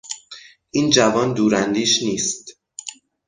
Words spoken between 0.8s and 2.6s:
جوان دوراندیش نیست.